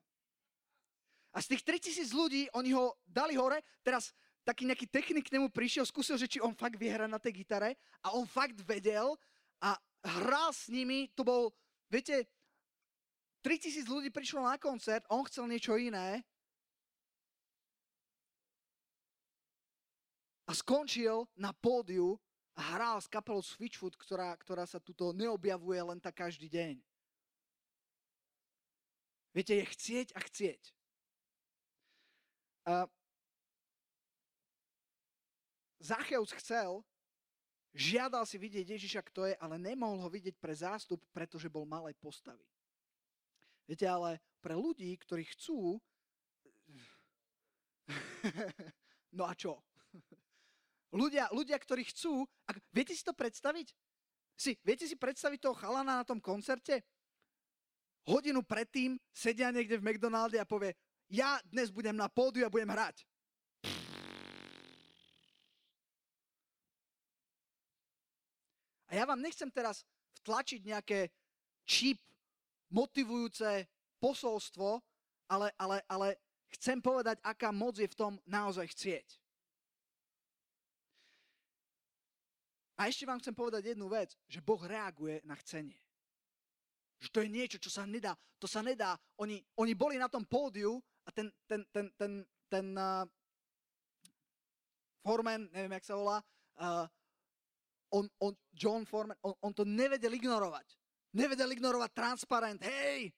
A 1.34 1.42
z 1.42 1.58
tých 1.58 1.66
3000 1.66 2.14
ľudí, 2.14 2.46
oni 2.54 2.78
ho 2.78 2.94
dali 3.10 3.34
hore, 3.34 3.66
teraz 3.82 4.14
taký 4.46 4.70
nejaký 4.70 4.86
technik 4.86 5.26
k 5.28 5.34
nemu 5.34 5.50
prišiel, 5.50 5.88
skúsil, 5.88 6.20
že 6.20 6.30
či 6.30 6.38
on 6.44 6.54
fakt 6.54 6.78
hrať 6.78 7.10
na 7.10 7.18
tej 7.18 7.42
gitare 7.42 7.74
a 8.06 8.14
on 8.14 8.28
fakt 8.30 8.62
vedel 8.62 9.18
a 9.64 9.74
hral 10.04 10.52
s 10.52 10.68
nimi, 10.68 11.10
to 11.16 11.26
bol, 11.26 11.50
viete, 11.90 12.28
3000 13.42 13.88
ľudí 13.88 14.10
prišlo 14.12 14.46
na 14.46 14.60
koncert, 14.60 15.04
on 15.10 15.26
chcel 15.28 15.50
niečo 15.50 15.76
iné 15.76 16.24
a 20.48 20.52
skončil 20.52 21.28
na 21.40 21.56
pódiu 21.56 22.20
a 22.54 22.62
hral 22.78 23.02
s 23.02 23.10
kapelou 23.10 23.42
Switchfoot, 23.42 23.98
ktorá, 23.98 24.36
ktorá 24.38 24.68
sa 24.70 24.78
tuto 24.78 25.16
neobjavuje 25.16 25.82
len 25.82 26.00
tak 26.00 26.22
každý 26.22 26.52
deň. 26.52 26.78
Viete, 29.34 29.58
je 29.58 29.66
chcieť 29.66 30.08
a 30.14 30.22
chcieť. 30.22 30.62
A 32.64 32.88
Zacheus 35.84 36.32
chcel, 36.40 36.80
žiadal 37.76 38.24
si 38.24 38.40
vidieť 38.40 38.80
Ježiša, 38.80 39.02
kto 39.12 39.28
je, 39.28 39.36
ale 39.36 39.60
nemohol 39.60 40.00
ho 40.00 40.10
vidieť 40.10 40.40
pre 40.40 40.56
zástup, 40.56 41.04
pretože 41.12 41.52
bol 41.52 41.68
malej 41.68 41.92
postavy. 42.00 42.48
Viete, 43.68 43.84
ale 43.84 44.24
pre 44.40 44.56
ľudí, 44.56 44.96
ktorí 44.96 45.28
chcú... 45.36 45.76
no 49.18 49.28
a 49.28 49.36
čo? 49.36 49.60
ľudia, 50.96 51.28
ľudia, 51.36 51.60
ktorí 51.60 51.84
chcú... 51.92 52.24
Ak, 52.48 52.64
viete 52.72 52.96
si 52.96 53.04
to 53.04 53.12
predstaviť? 53.12 53.76
Si, 54.40 54.56
viete 54.64 54.88
si 54.88 54.96
predstaviť 54.96 55.40
toho 55.44 55.56
chalana 55.56 56.00
na 56.00 56.06
tom 56.08 56.24
koncerte? 56.24 56.80
Hodinu 58.08 58.44
predtým 58.44 59.00
sedia 59.12 59.52
niekde 59.52 59.80
v 59.80 59.86
McDonalde 59.92 60.40
a 60.40 60.48
povie, 60.48 60.76
ja 61.14 61.38
dnes 61.46 61.70
budem 61.70 61.94
na 61.94 62.10
pódiu 62.10 62.42
a 62.42 62.50
budem 62.50 62.74
hrať. 62.74 63.06
A 68.90 68.92
ja 68.98 69.06
vám 69.06 69.22
nechcem 69.22 69.50
teraz 69.54 69.86
vtlačiť 70.26 70.66
nejaké 70.66 71.14
čip 71.70 72.02
motivujúce 72.74 73.70
posolstvo, 74.02 74.82
ale, 75.30 75.54
ale, 75.62 75.86
ale 75.86 76.08
chcem 76.58 76.82
povedať, 76.82 77.22
aká 77.22 77.54
moc 77.54 77.78
je 77.78 77.86
v 77.86 77.98
tom 77.98 78.18
naozaj 78.26 78.74
chcieť. 78.74 79.08
A 82.82 82.90
ešte 82.90 83.06
vám 83.06 83.22
chcem 83.22 83.38
povedať 83.38 83.78
jednu 83.78 83.86
vec, 83.86 84.18
že 84.26 84.42
Boh 84.42 84.62
reaguje 84.66 85.22
na 85.30 85.38
chcenie. 85.38 85.78
Že 86.98 87.10
to 87.14 87.20
je 87.22 87.30
niečo, 87.30 87.58
čo 87.62 87.70
sa 87.70 87.86
nedá. 87.86 88.18
To 88.42 88.50
sa 88.50 88.66
nedá. 88.66 88.98
Oni, 89.22 89.38
oni 89.62 89.74
boli 89.78 90.02
na 90.02 90.10
tom 90.10 90.26
pódiu 90.26 90.82
a 91.06 91.10
ten, 91.12 91.28
ten, 91.48 91.62
ten, 91.72 91.88
ten, 91.98 92.14
ten 92.50 92.68
uh, 92.78 93.04
Foreman, 95.04 95.52
neviem, 95.52 95.76
jak 95.76 95.86
sa 95.86 96.00
volá, 96.00 96.18
uh, 96.64 96.88
on, 97.92 98.08
on, 98.24 98.34
John 98.56 98.88
Foreman, 98.88 99.20
on, 99.22 99.36
on 99.44 99.54
to 99.54 99.68
nevedel 99.68 100.16
ignorovať. 100.16 100.66
Nevedel 101.14 101.52
ignorovať 101.54 101.92
transparent. 101.94 102.64
Hej, 102.64 103.14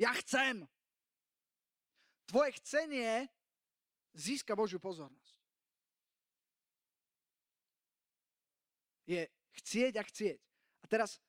ja 0.00 0.14
chcem. 0.16 0.64
Tvoje 2.24 2.56
chcenie 2.56 3.28
získa 4.16 4.56
Božiu 4.56 4.80
pozornosť. 4.80 5.34
Je 9.04 9.28
chcieť 9.60 10.00
a 10.00 10.02
chcieť. 10.08 10.40
A 10.80 10.84
teraz, 10.88 11.20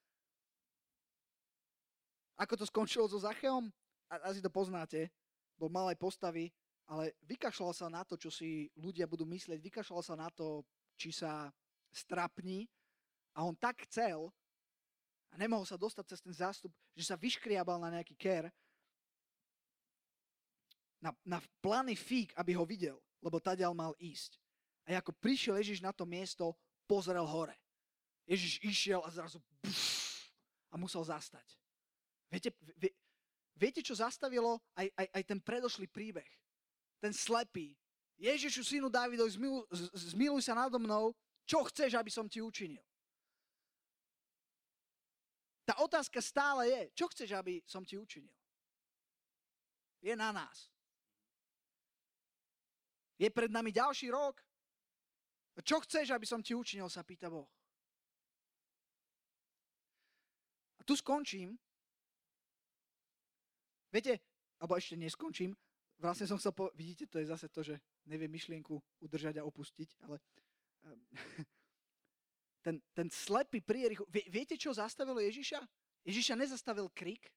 ako 2.40 2.56
to 2.56 2.64
skončilo 2.64 3.12
so 3.12 3.20
Zacheom? 3.20 3.68
A, 4.08 4.32
asi 4.32 4.40
to 4.40 4.48
poznáte 4.48 5.12
bol 5.56 5.72
malej 5.72 5.96
postavy, 6.00 6.52
ale 6.86 7.18
vykašľal 7.26 7.74
sa 7.74 7.88
na 7.90 8.06
to, 8.06 8.20
čo 8.20 8.30
si 8.30 8.70
ľudia 8.78 9.10
budú 9.10 9.26
myslieť, 9.26 9.58
vykašľal 9.58 10.04
sa 10.06 10.16
na 10.16 10.30
to, 10.30 10.62
či 10.96 11.10
sa 11.10 11.50
strapní 11.90 12.70
a 13.34 13.44
on 13.44 13.58
tak 13.58 13.88
chcel 13.90 14.30
a 15.32 15.36
nemohol 15.36 15.66
sa 15.66 15.80
dostať 15.80 16.06
cez 16.08 16.20
ten 16.22 16.36
zástup, 16.36 16.72
že 16.96 17.08
sa 17.10 17.20
vyškriabal 17.20 17.82
na 17.82 18.00
nejaký 18.00 18.16
ker, 18.16 18.48
na, 21.04 21.12
na 21.26 21.38
plány 21.60 21.94
fík, 21.94 22.32
aby 22.40 22.56
ho 22.56 22.64
videl, 22.66 22.98
lebo 23.22 23.42
tadiaľ 23.42 23.76
mal 23.76 23.94
ísť. 24.00 24.40
A 24.86 25.02
ako 25.02 25.12
prišiel 25.18 25.58
Ježiš 25.58 25.82
na 25.82 25.90
to 25.90 26.06
miesto, 26.06 26.54
pozrel 26.86 27.26
hore. 27.26 27.54
Ježiš 28.26 28.62
išiel 28.62 29.02
a 29.06 29.10
zrazu 29.10 29.42
buf, 29.62 29.78
a 30.70 30.78
musel 30.78 31.02
zastať. 31.06 31.46
Viete, 32.30 32.50
vie, 32.78 32.90
Viete, 33.56 33.80
čo 33.80 33.96
zastavilo 33.96 34.60
aj, 34.76 34.92
aj, 35.00 35.08
aj 35.16 35.24
ten 35.24 35.40
predošlý 35.40 35.88
príbeh? 35.88 36.28
Ten 37.00 37.16
slepý. 37.16 37.72
Ježišu, 38.20 38.64
synu 38.64 38.88
Dávidov, 38.92 39.32
zmiluj, 39.32 39.64
zmiluj 39.92 40.44
sa 40.44 40.56
nado 40.56 40.76
mnou, 40.80 41.16
čo 41.48 41.64
chceš, 41.68 41.96
aby 41.96 42.12
som 42.12 42.28
ti 42.28 42.44
učinil? 42.44 42.84
Tá 45.66 45.82
otázka 45.82 46.22
stále 46.22 46.70
je, 46.70 46.82
čo 46.94 47.10
chceš, 47.10 47.34
aby 47.34 47.64
som 47.66 47.82
ti 47.82 47.98
učinil? 47.98 48.32
Je 50.04 50.14
na 50.14 50.30
nás. 50.30 50.70
Je 53.18 53.32
pred 53.32 53.50
nami 53.50 53.72
ďalší 53.72 54.12
rok. 54.12 54.44
Čo 55.64 55.80
chceš, 55.82 56.12
aby 56.12 56.28
som 56.28 56.44
ti 56.44 56.52
učinil, 56.52 56.92
sa 56.92 57.02
pýta 57.02 57.32
Boh. 57.32 57.48
A 60.78 60.82
tu 60.84 60.94
skončím 61.00 61.56
Viete, 63.96 64.20
alebo 64.60 64.76
ešte 64.76 65.00
neskončím, 65.00 65.56
vlastne 66.04 66.28
som 66.28 66.36
chcel 66.36 66.52
povedať, 66.52 66.76
vidíte, 66.76 67.06
to 67.08 67.24
je 67.24 67.32
zase 67.32 67.48
to, 67.48 67.64
že 67.64 67.80
neviem 68.04 68.28
myšlienku 68.28 68.76
udržať 69.00 69.40
a 69.40 69.48
opustiť, 69.48 70.04
ale 70.04 70.20
um, 70.84 71.00
ten, 72.66 72.76
ten 72.92 73.08
slepý 73.08 73.64
pri 73.64 73.96
viete, 74.28 74.60
čo 74.60 74.76
zastavilo 74.76 75.24
Ježiša? 75.24 75.64
Ježiša 76.04 76.36
nezastavil 76.36 76.92
krik, 76.92 77.32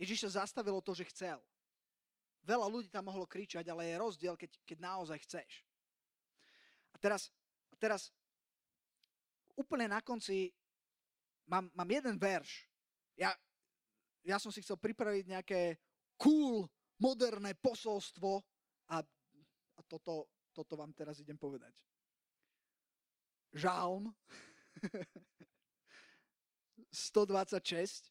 Ježiša 0.00 0.40
zastavilo 0.40 0.80
to, 0.80 0.96
že 0.96 1.12
chcel. 1.12 1.36
Veľa 2.42 2.66
ľudí 2.72 2.88
tam 2.88 3.06
mohlo 3.06 3.28
kričať, 3.28 3.62
ale 3.68 3.86
je 3.86 4.00
rozdiel, 4.00 4.34
keď, 4.34 4.50
keď 4.64 4.78
naozaj 4.80 5.18
chceš. 5.28 5.62
A 6.90 6.96
teraz, 6.98 7.28
teraz 7.76 8.08
úplne 9.54 9.92
na 9.92 10.00
konci 10.00 10.50
mám, 11.46 11.68
mám 11.76 11.90
jeden 11.92 12.16
verš. 12.18 12.66
Ja, 13.14 13.36
ja 14.22 14.38
som 14.38 14.54
si 14.54 14.62
chcel 14.62 14.78
pripraviť 14.78 15.24
nejaké 15.26 15.60
cool, 16.18 16.66
moderné 17.02 17.58
posolstvo 17.58 18.38
a, 18.94 19.02
a 19.02 19.80
toto, 19.90 20.30
toto 20.54 20.74
vám 20.78 20.94
teraz 20.94 21.18
idem 21.18 21.34
povedať. 21.34 21.74
Žálm 23.52 24.08
126, 26.88 28.08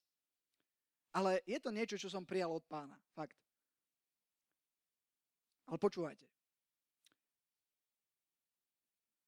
ale 1.18 1.42
je 1.48 1.58
to 1.58 1.72
niečo, 1.72 1.96
čo 1.98 2.12
som 2.12 2.28
prijal 2.28 2.52
od 2.52 2.66
pána. 2.68 3.00
Fakt. 3.16 3.40
Ale 5.72 5.80
počúvajte. 5.80 6.28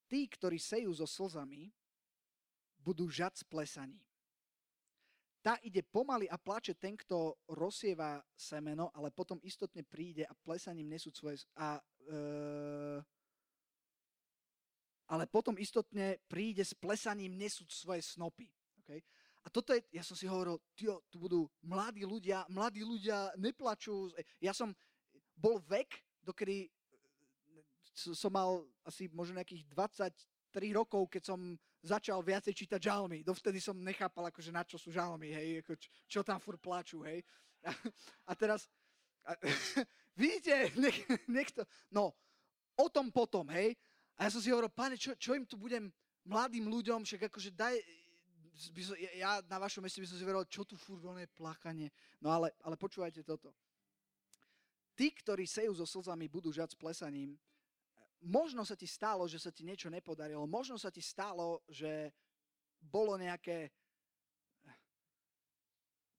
Tí, 0.04 0.28
ktorí 0.28 0.60
sejú 0.60 0.92
so 0.92 1.08
slzami, 1.08 1.72
budú 2.84 3.08
žať 3.08 3.40
s 3.40 3.44
plesaním. 3.48 4.04
Tá 5.44 5.60
ide 5.60 5.84
pomaly 5.84 6.24
a 6.32 6.40
plače 6.40 6.72
ten, 6.80 6.96
kto 6.96 7.36
rozsieva 7.52 8.16
semeno, 8.32 8.88
ale 8.96 9.12
potom 9.12 9.36
istotne 9.44 9.84
príde 9.84 10.24
a 10.24 10.32
plesaním 10.32 10.88
nesú 10.88 11.12
svoje... 11.12 11.44
A, 11.60 11.76
e, 12.08 12.18
ale 15.04 15.28
potom 15.28 15.52
istotne 15.60 16.16
príde 16.24 16.64
s 16.64 16.72
plesaním 16.72 17.36
nesú 17.36 17.68
svoje 17.68 18.00
snopy. 18.00 18.48
Okay? 18.80 19.04
A 19.44 19.52
toto 19.52 19.76
je, 19.76 19.84
ja 19.92 20.00
som 20.00 20.16
si 20.16 20.24
hovoril, 20.24 20.56
tio, 20.72 21.04
tu 21.12 21.20
budú 21.20 21.44
mladí 21.60 22.08
ľudia, 22.08 22.48
mladí 22.48 22.80
ľudia 22.80 23.36
neplačú. 23.36 24.16
Ja 24.40 24.56
som 24.56 24.72
bol 25.36 25.60
vek, 25.60 25.92
dokedy 26.24 26.72
som 27.92 28.32
mal 28.32 28.64
asi 28.80 29.12
možno 29.12 29.36
nejakých 29.36 29.68
23 29.68 30.72
rokov, 30.72 31.12
keď 31.12 31.36
som 31.36 31.60
začal 31.84 32.24
viacej 32.24 32.56
čítať 32.56 32.80
žalmy. 32.80 33.20
Dovtedy 33.20 33.60
som 33.60 33.76
nechápal, 33.76 34.32
akože 34.32 34.48
na 34.48 34.64
čo 34.64 34.80
sú 34.80 34.88
žalmy, 34.88 35.28
hej, 35.36 35.48
ako 35.60 35.76
čo, 35.76 35.88
čo 36.08 36.20
tam 36.24 36.40
fur 36.40 36.56
plačú, 36.56 37.04
hej. 37.04 37.20
A, 37.60 37.70
a 38.28 38.32
teraz, 38.32 38.64
a, 39.28 39.36
vidíte, 40.20 40.72
nech, 40.80 40.96
nech 41.28 41.52
to, 41.52 41.62
no, 41.92 42.16
o 42.80 42.86
tom 42.88 43.12
potom, 43.12 43.44
hej. 43.52 43.76
A 44.16 44.26
ja 44.26 44.30
som 44.32 44.40
si 44.40 44.48
hovoril, 44.48 44.72
pane, 44.72 44.96
čo, 44.96 45.12
čo 45.20 45.36
im 45.36 45.44
tu 45.44 45.60
budem 45.60 45.92
mladým 46.24 46.64
ľuďom, 46.72 47.04
však 47.04 47.28
akože 47.28 47.52
daj, 47.52 47.76
ja 49.18 49.42
na 49.50 49.58
vašom 49.60 49.84
meste 49.84 50.00
by 50.00 50.08
som 50.08 50.16
si 50.16 50.24
hovoril, 50.24 50.46
čo 50.48 50.64
tu 50.64 50.78
furt 50.78 51.02
je 51.02 51.28
plakanie. 51.36 51.90
No 52.22 52.30
ale, 52.30 52.54
ale 52.62 52.78
počúvajte 52.78 53.26
toto. 53.26 53.52
Tí, 54.94 55.10
ktorí 55.10 55.42
sejú 55.42 55.74
so 55.74 55.82
slzami, 55.82 56.30
budú 56.30 56.54
žať 56.54 56.72
s 56.72 56.78
plesaním, 56.78 57.34
možno 58.24 58.64
sa 58.64 58.74
ti 58.74 58.88
stalo, 58.88 59.28
že 59.28 59.38
sa 59.38 59.52
ti 59.52 59.62
niečo 59.62 59.92
nepodarilo, 59.92 60.48
možno 60.48 60.80
sa 60.80 60.88
ti 60.88 61.04
stalo, 61.04 61.60
že 61.68 62.10
bolo 62.80 63.20
nejaké, 63.20 63.68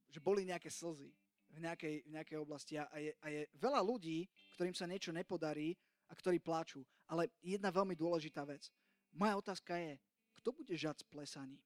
že 0.10 0.20
boli 0.22 0.46
nejaké 0.46 0.70
slzy. 0.70 1.10
v 1.56 1.64
nejakej, 1.64 1.96
v 2.04 2.10
nejakej 2.12 2.38
oblasti 2.42 2.76
a 2.76 2.86
je, 3.00 3.16
a 3.24 3.28
je 3.32 3.48
veľa 3.56 3.80
ľudí, 3.80 4.28
ktorým 4.60 4.76
sa 4.76 4.90
niečo 4.90 5.16
nepodarí 5.16 5.72
a 6.12 6.14
ktorí 6.14 6.44
pláču. 6.44 6.84
Ale 7.08 7.32
jedna 7.40 7.72
veľmi 7.72 7.96
dôležitá 7.96 8.44
vec. 8.44 8.68
Moja 9.16 9.40
otázka 9.40 9.80
je, 9.80 9.96
kto 10.42 10.52
bude 10.52 10.76
žať 10.76 11.02
s 11.02 11.08
plesaním? 11.08 11.64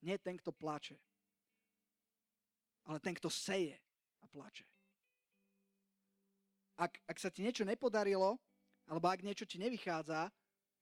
Nie 0.00 0.16
ten, 0.16 0.40
kto 0.40 0.48
plače, 0.48 0.96
ale 2.88 2.96
ten, 3.04 3.12
kto 3.12 3.28
seje 3.28 3.76
a 4.24 4.26
plače. 4.32 4.64
Ak, 6.80 6.96
ak 7.04 7.20
sa 7.20 7.28
ti 7.28 7.44
niečo 7.44 7.68
nepodarilo, 7.68 8.40
alebo 8.90 9.06
ak 9.06 9.22
niečo 9.22 9.46
ti 9.46 9.54
nevychádza, 9.62 10.26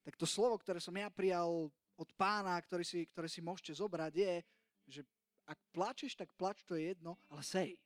tak 0.00 0.14
to 0.16 0.24
slovo, 0.24 0.56
ktoré 0.56 0.80
som 0.80 0.96
ja 0.96 1.12
prijal 1.12 1.68
od 2.00 2.08
pána, 2.16 2.56
ktoré 2.64 2.80
si, 2.80 3.04
ktoré 3.04 3.28
si 3.28 3.44
môžete 3.44 3.76
zobrať, 3.76 4.12
je, 4.16 4.34
že 4.88 5.00
ak 5.44 5.60
plačeš, 5.76 6.16
tak 6.16 6.32
plač, 6.40 6.64
to 6.64 6.72
je 6.72 6.96
jedno, 6.96 7.20
ale 7.28 7.44
sej. 7.44 7.76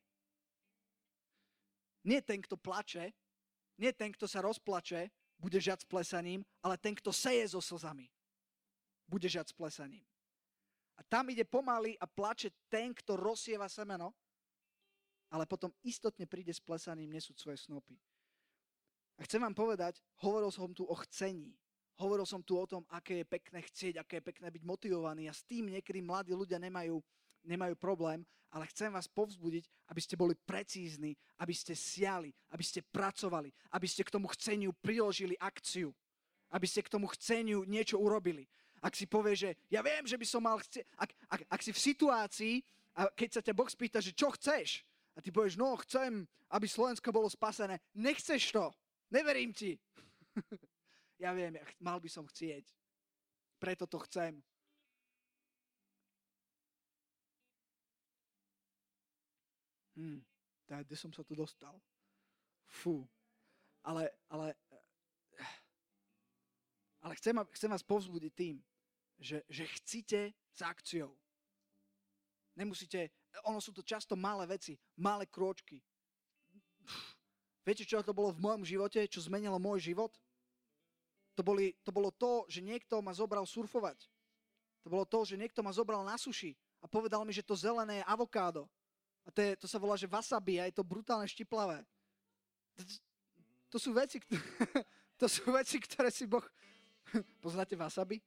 Nie 2.06 2.22
ten, 2.22 2.38
kto 2.38 2.54
plače, 2.54 3.10
nie 3.82 3.90
ten, 3.90 4.14
kto 4.14 4.30
sa 4.30 4.38
rozplače, 4.38 5.10
bude 5.42 5.58
žať 5.58 5.82
s 5.82 5.90
plesaním, 5.90 6.46
ale 6.62 6.78
ten, 6.78 6.94
kto 6.94 7.10
seje 7.10 7.50
so 7.50 7.58
slzami, 7.58 8.06
bude 9.10 9.26
žať 9.26 9.50
s 9.50 9.54
plesaním. 9.58 10.06
A 10.94 11.02
tam 11.02 11.26
ide 11.34 11.42
pomaly 11.42 11.98
a 11.98 12.06
plače 12.06 12.54
ten, 12.70 12.94
kto 12.94 13.18
rozsieva 13.18 13.66
semeno, 13.66 14.14
ale 15.32 15.50
potom 15.50 15.74
istotne 15.82 16.30
príde 16.30 16.54
s 16.54 16.62
plesaním 16.62 17.10
nesúť 17.10 17.42
svoje 17.42 17.58
snopy. 17.58 17.98
A 19.19 19.25
chcem 19.28 19.40
vám 19.42 19.52
povedať, 19.52 20.00
hovoril 20.25 20.49
som 20.49 20.73
tu 20.73 20.88
o 20.88 20.97
chcení. 21.04 21.52
Hovoril 22.00 22.25
som 22.25 22.40
tu 22.40 22.57
o 22.57 22.64
tom, 22.64 22.83
aké 22.88 23.23
je 23.23 23.26
pekné 23.28 23.61
chcieť, 23.62 23.95
aké 24.00 24.19
je 24.19 24.28
pekné 24.33 24.49
byť 24.49 24.62
motivovaný. 24.64 25.28
A 25.28 25.37
s 25.37 25.45
tým 25.45 25.69
niekedy 25.71 26.00
mladí 26.00 26.33
ľudia 26.33 26.57
nemajú, 26.57 26.99
nemajú 27.45 27.75
problém, 27.76 28.25
ale 28.52 28.69
chcem 28.69 28.92
vás 28.92 29.09
povzbudiť, 29.09 29.64
aby 29.92 30.00
ste 30.00 30.16
boli 30.16 30.37
precízni, 30.37 31.16
aby 31.40 31.57
ste 31.57 31.73
siali, 31.73 32.33
aby 32.52 32.64
ste 32.64 32.85
pracovali, 32.85 33.49
aby 33.73 33.87
ste 33.88 34.04
k 34.04 34.12
tomu 34.12 34.28
chceniu 34.33 34.76
priložili 34.76 35.37
akciu, 35.40 35.92
aby 36.52 36.66
ste 36.69 36.85
k 36.85 36.92
tomu 36.92 37.09
chceniu 37.12 37.64
niečo 37.64 37.97
urobili. 37.97 38.45
Ak 38.83 38.99
si 38.99 39.07
povie, 39.07 39.38
že 39.38 39.50
ja 39.71 39.81
viem, 39.81 40.04
že 40.04 40.19
by 40.19 40.26
som 40.26 40.42
mal 40.42 40.59
chcieť, 40.59 40.85
ak, 40.99 41.11
ak, 41.33 41.40
ak 41.49 41.61
si 41.62 41.71
v 41.71 41.81
situácii, 41.81 42.54
a 42.92 43.09
keď 43.09 43.28
sa 43.31 43.40
ťa 43.40 43.57
Boh 43.57 43.71
spýta, 43.71 44.04
že 44.04 44.12
čo 44.12 44.28
chceš, 44.37 44.85
a 45.16 45.21
ty 45.21 45.33
povieš, 45.33 45.57
no 45.57 45.76
chcem, 45.81 46.28
aby 46.52 46.66
Slovensko 46.69 47.09
bolo 47.09 47.28
spasené, 47.28 47.81
nechceš 47.97 48.52
to, 48.52 48.69
neverím 49.12 49.52
ti. 49.52 49.76
Ja 51.23 51.31
viem, 51.31 51.54
mal 51.78 52.02
by 52.02 52.11
som 52.11 52.26
chcieť. 52.26 52.66
Preto 53.62 53.87
to 53.87 54.02
chcem. 54.11 54.42
Hm, 59.95 60.19
tak 60.66 60.83
kde 60.90 60.99
som 60.99 61.14
sa 61.14 61.23
tu 61.23 61.38
dostal? 61.38 61.78
Fú. 62.66 63.07
Ale, 63.87 64.11
ale, 64.26 64.50
ale 67.07 67.12
chcem, 67.23 67.38
chcem 67.54 67.71
vás 67.71 67.87
povzbudiť 67.87 68.33
tým, 68.35 68.59
že, 69.23 69.47
že 69.47 69.71
chcíte 69.78 70.35
s 70.35 70.61
akciou. 70.66 71.14
Nemusíte, 72.59 73.14
ono 73.47 73.62
sú 73.62 73.71
to 73.71 73.87
často 73.87 74.19
malé 74.19 74.50
veci, 74.50 74.75
malé 74.99 75.31
krôčky. 75.31 75.78
Viete, 77.62 77.87
čo 77.87 78.02
to 78.02 78.11
bolo 78.11 78.35
v 78.35 78.42
mojom 78.42 78.62
živote, 78.66 79.07
čo 79.07 79.23
zmenilo 79.23 79.62
môj 79.62 79.95
život? 79.95 80.11
To, 81.38 81.42
boli, 81.47 81.78
to 81.87 81.95
bolo 81.95 82.11
to, 82.11 82.45
že 82.50 82.61
niekto 82.61 82.99
ma 83.00 83.14
zobral 83.14 83.47
surfovať. 83.47 84.11
To 84.83 84.90
bolo 84.90 85.07
to, 85.07 85.23
že 85.23 85.38
niekto 85.38 85.62
ma 85.62 85.71
zobral 85.71 86.02
na 86.02 86.19
suši 86.19 86.59
a 86.83 86.90
povedal 86.90 87.23
mi, 87.23 87.31
že 87.31 87.47
to 87.47 87.54
zelené 87.54 88.02
je 88.02 88.09
avokádo. 88.11 88.66
A 89.23 89.31
to, 89.31 89.38
je, 89.38 89.50
to 89.54 89.66
sa 89.71 89.78
volá, 89.78 89.95
že 89.95 90.11
wasabi 90.11 90.59
a 90.59 90.66
je 90.66 90.75
to 90.75 90.83
brutálne 90.83 91.31
štiplavé. 91.31 91.87
To, 92.75 92.83
to 93.71 93.78
sú 93.78 93.95
veci, 93.95 94.19
to 95.20 95.27
sú 95.31 95.55
veci, 95.55 95.79
ktoré 95.79 96.11
si 96.11 96.27
Boh... 96.27 96.42
Poznáte 97.44 97.79
wasabi? 97.79 98.18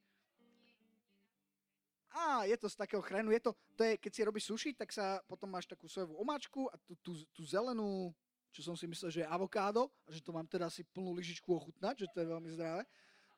Á, 2.16 2.48
je 2.48 2.56
to 2.56 2.72
z 2.72 2.80
takého 2.80 3.04
chrenu. 3.04 3.28
Je 3.28 3.44
to, 3.44 3.52
to 3.76 3.84
je, 3.84 4.00
keď 4.00 4.12
si 4.16 4.24
robíš 4.24 4.48
suši, 4.48 4.70
tak 4.72 4.88
sa 4.88 5.20
potom 5.28 5.52
máš 5.52 5.68
takú 5.68 5.84
sojovú 5.84 6.16
omáčku 6.16 6.64
a 6.72 6.80
tú, 6.80 6.96
tú, 7.04 7.12
tú 7.36 7.44
zelenú 7.44 8.16
čo 8.56 8.64
som 8.64 8.72
si 8.72 8.88
myslel, 8.88 9.12
že 9.12 9.20
je 9.20 9.28
avokádo, 9.28 9.92
a 10.08 10.08
že 10.08 10.24
to 10.24 10.32
mám 10.32 10.48
teda 10.48 10.72
si 10.72 10.80
plnú 10.96 11.12
lyžičku 11.12 11.44
ochutnať, 11.44 12.08
že 12.08 12.08
to 12.08 12.24
je 12.24 12.32
veľmi 12.32 12.48
zdravé, 12.56 12.88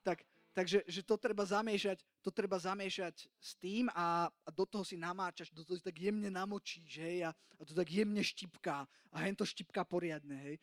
tak, 0.07 0.23
takže 0.55 0.87
že 0.87 1.03
to 1.03 1.19
treba 1.19 1.43
zamiešať, 1.43 1.99
to 2.23 2.31
treba 2.31 2.55
zamiešať 2.55 3.27
s 3.27 3.51
tým 3.59 3.91
a, 3.91 4.31
a 4.31 4.49
do 4.55 4.63
toho 4.63 4.87
si 4.87 4.95
namáčaš, 4.95 5.51
do 5.51 5.67
toho 5.67 5.75
si 5.75 5.83
tak 5.83 5.99
jemne 5.99 6.31
namočíš, 6.31 7.03
hej, 7.03 7.27
a, 7.27 7.35
a 7.35 7.63
to 7.67 7.75
tak 7.75 7.91
jemne 7.91 8.23
štipká 8.23 8.87
a 9.11 9.17
hen 9.27 9.35
to 9.35 9.43
štipká 9.43 9.83
poriadne, 9.83 10.39
hej. 10.39 10.57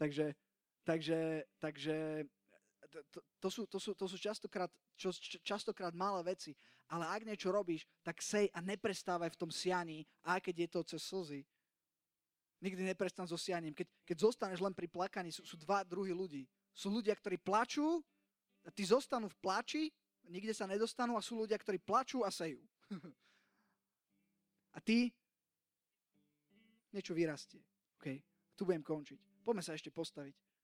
Takže, 0.00 0.32
takže, 0.88 1.44
takže 1.60 2.24
to, 3.12 3.20
to, 3.44 3.48
sú, 3.52 3.62
to, 3.68 3.76
sú, 3.76 3.92
to 3.92 4.08
sú 4.08 4.16
častokrát, 4.16 4.72
čo, 4.96 5.12
častokrát 5.44 5.92
malé 5.92 6.32
veci, 6.32 6.56
ale 6.88 7.04
ak 7.04 7.28
niečo 7.28 7.52
robíš, 7.52 7.84
tak 8.00 8.24
sej 8.24 8.48
a 8.56 8.64
neprestávaj 8.64 9.36
v 9.36 9.40
tom 9.44 9.52
sianí, 9.52 10.08
aj 10.24 10.40
keď 10.40 10.54
je 10.64 10.68
to 10.72 10.80
cez 10.96 11.02
slzy, 11.04 11.44
Nikdy 12.58 12.82
neprestan 12.90 13.26
so 13.30 13.38
sianím. 13.38 13.74
Keď, 13.74 13.86
keď 14.02 14.16
zostaneš 14.18 14.58
len 14.58 14.74
pri 14.74 14.90
plakaní, 14.90 15.30
sú, 15.30 15.46
sú 15.46 15.54
dva 15.58 15.86
druhy 15.86 16.10
ľudí. 16.10 16.42
Sú 16.74 16.90
ľudia, 16.90 17.14
ktorí 17.14 17.38
plačú, 17.38 18.02
a 18.66 18.70
tí 18.74 18.84
zostanú 18.84 19.32
v 19.32 19.38
plači, 19.40 19.82
nikde 20.28 20.52
sa 20.52 20.68
nedostanú 20.68 21.16
a 21.16 21.24
sú 21.24 21.40
ľudia, 21.40 21.56
ktorí 21.56 21.80
plačú 21.80 22.20
a 22.20 22.28
sejú. 22.28 22.60
a 24.76 24.78
ty 24.84 25.08
niečo 26.92 27.16
vyrastie. 27.16 27.64
Okay. 27.96 28.20
Tu 28.52 28.68
budem 28.68 28.84
končiť. 28.84 29.40
Poďme 29.40 29.64
sa 29.64 29.72
ešte 29.72 29.88
postaviť. 29.88 30.34